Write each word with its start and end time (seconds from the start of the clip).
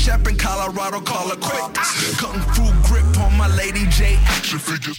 chef 0.00 0.26
in 0.26 0.36
Colorado, 0.36 1.00
call 1.00 1.28
her 1.28 1.36
quick. 1.36 1.74
Kung 2.16 2.40
Fu 2.54 2.64
grip 2.88 3.04
on 3.20 3.36
my 3.36 3.48
lady 3.54 3.84
J. 3.90 4.16
Action 4.24 4.58
figures. 4.58 4.96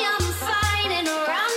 I'm 0.00 0.20
fine 0.20 0.92
and 0.92 1.08
around. 1.08 1.53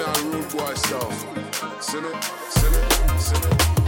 down 0.00 0.30
rude 0.32 0.48
boy 0.50 0.74
self. 0.74 1.12
Sinner, 1.82 2.22
sinner, 2.48 3.18
sinner. 3.18 3.79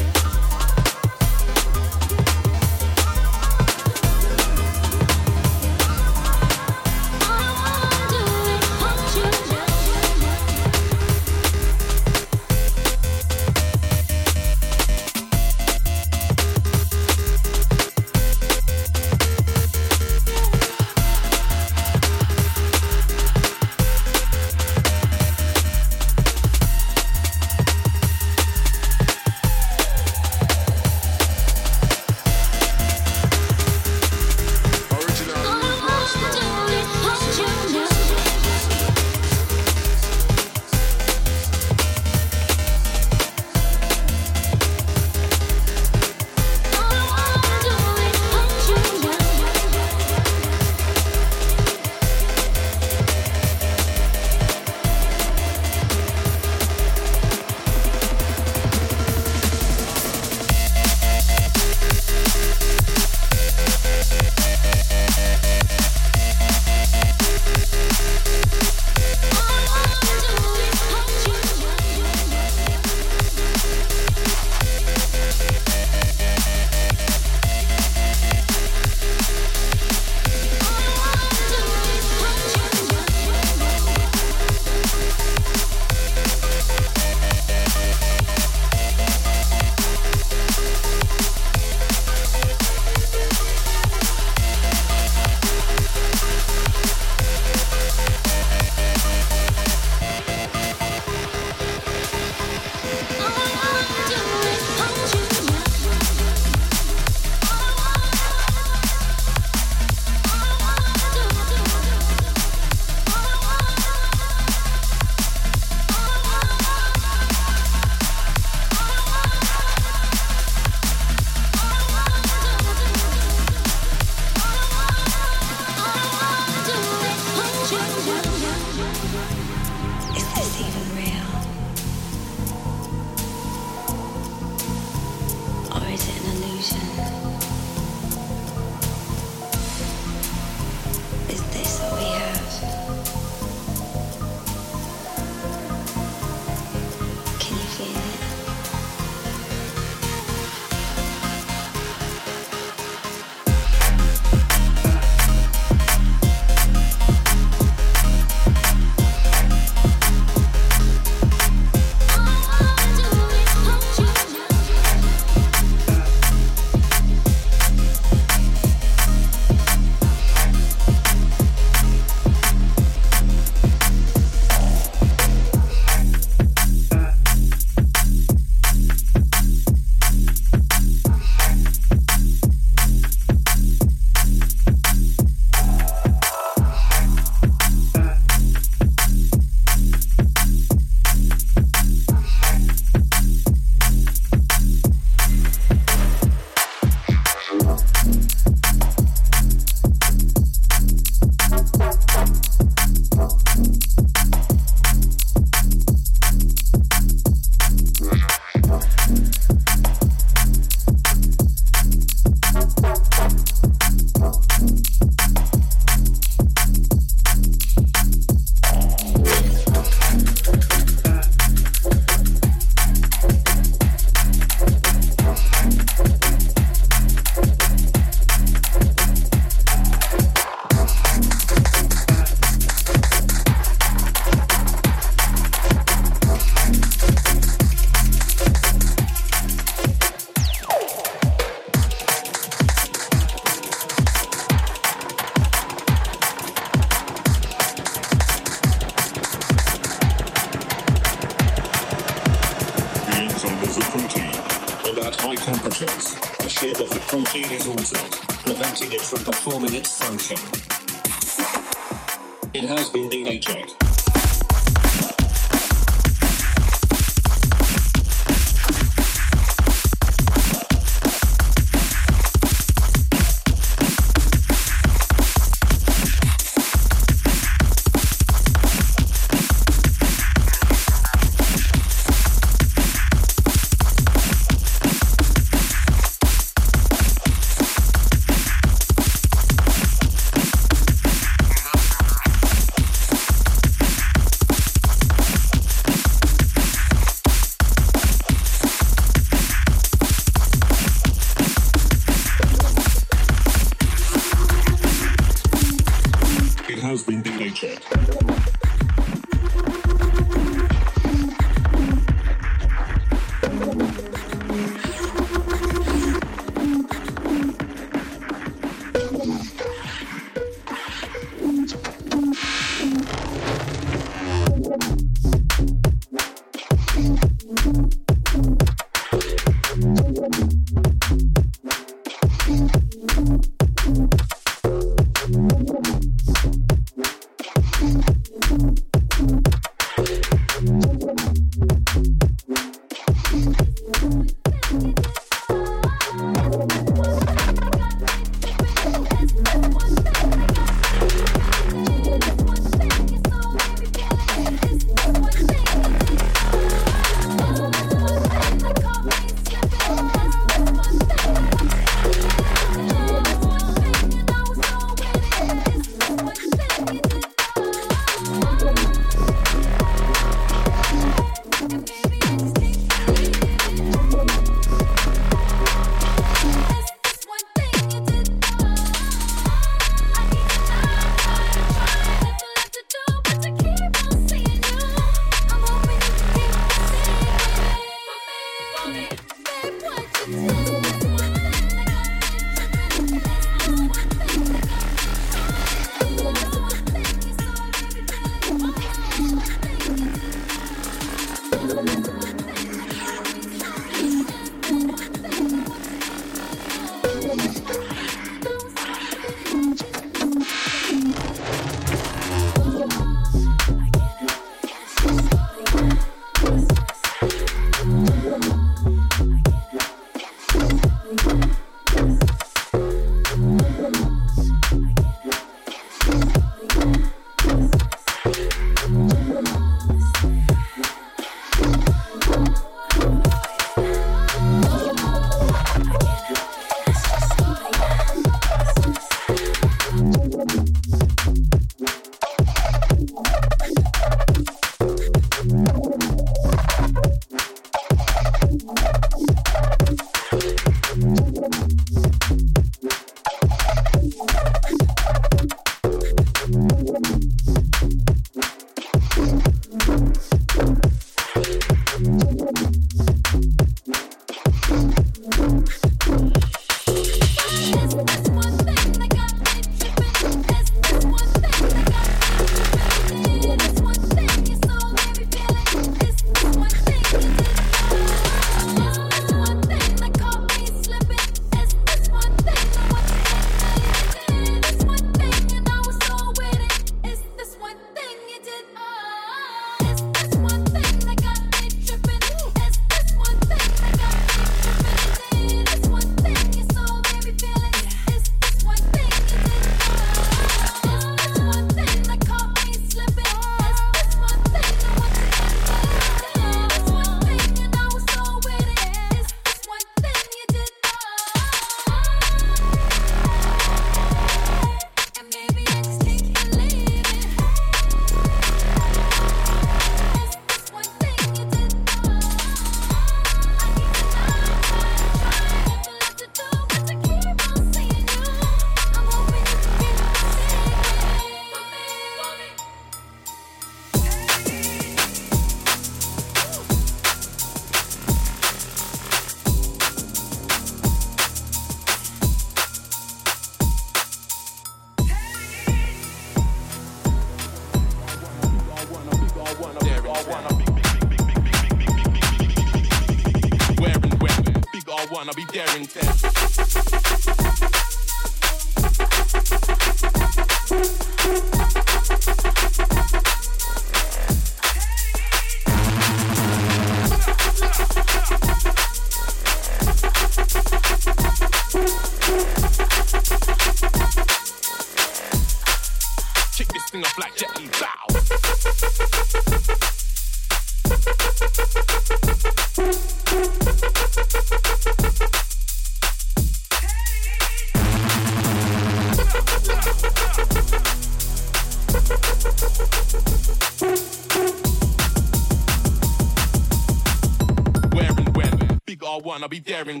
Be 599.50 599.58
there 599.58 599.90
in 599.90 600.00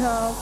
come 0.00 0.39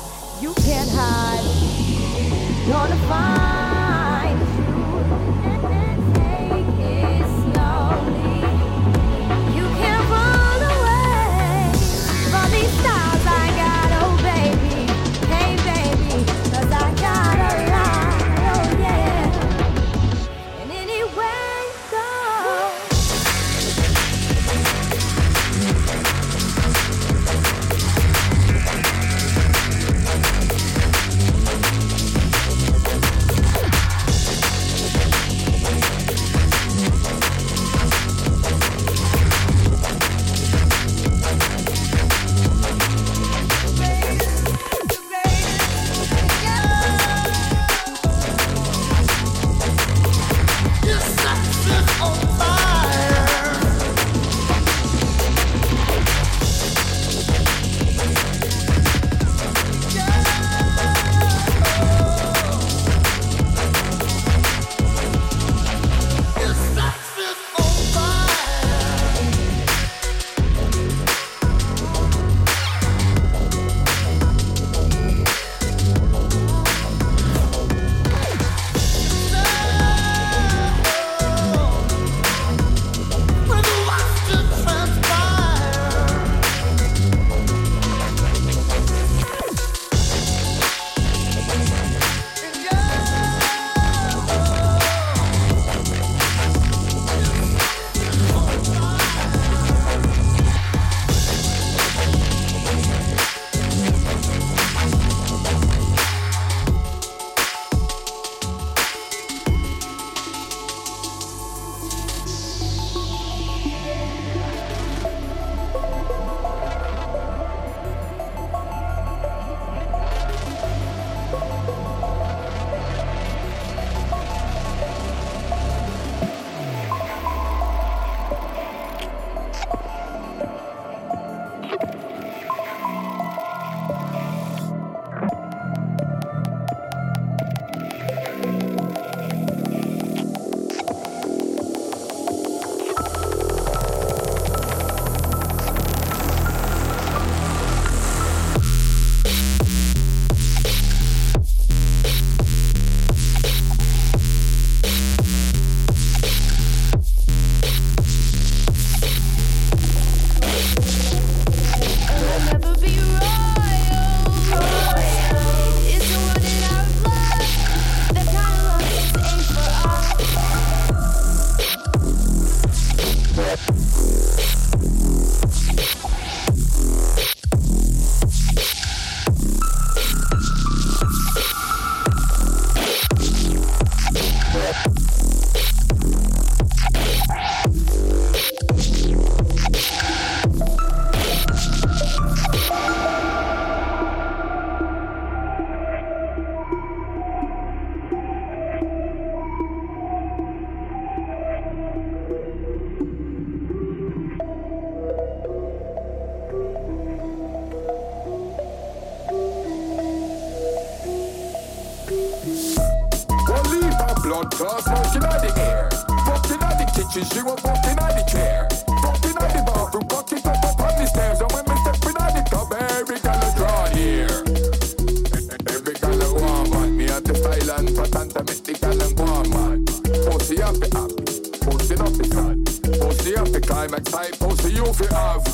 fi 234.98 235.06
have. 235.14 235.44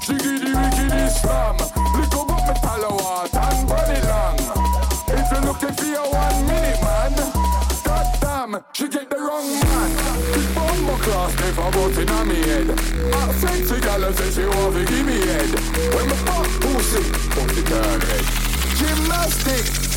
Jiggy 0.00 0.38
the 0.38 0.48
wickedest 0.56 1.24
and 3.34 3.68
bunny. 3.68 4.00
If 5.08 5.30
you're 5.30 5.40
looking 5.42 5.74
for 5.76 6.02
one 6.10 6.46
minute 6.46 6.80
man, 6.80 7.12
goddamn, 7.84 8.64
she 8.72 8.88
get 8.88 9.10
the 9.10 9.16
wrong 9.16 9.48
man. 9.60 9.90
This 10.32 10.48
my 10.56 10.98
class 11.04 11.32
never 11.40 11.70
bought 11.70 11.98
in 11.98 12.08
on 12.08 12.28
me 12.28 12.36
head. 12.36 12.70
I 13.12 13.32
said 13.32 13.68
she 13.68 13.80
gal 13.80 14.04
and 14.04 14.32
she 14.34 14.44
want 14.46 14.74
to 14.76 14.84
give 14.84 15.06
me 15.06 15.18
head. 15.30 15.50
When 15.94 16.08
my 16.08 16.16
fuck 16.26 16.48
pussy, 16.62 17.02
pussy 17.34 17.62
turn 17.62 18.00
head. 18.00 18.24
Gymnastics. 18.78 19.91